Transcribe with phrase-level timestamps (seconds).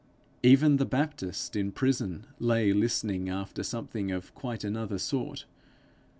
[0.41, 5.45] Even the Baptist in prison lay listening after something of quite another sort.